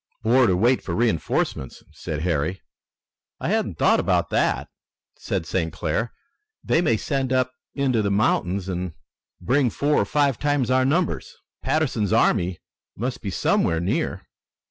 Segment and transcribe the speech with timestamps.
[0.23, 2.63] "Or to wait for reinforcements," said Harry.
[3.39, 4.67] "I hadn't thought of that,"
[5.15, 5.71] said St.
[5.71, 6.11] Clair.
[6.63, 8.93] "They may send up into the mountains and
[9.39, 11.35] bring four or five times our numbers.
[11.61, 12.57] Patterson's army
[12.97, 14.23] must be somewhere near."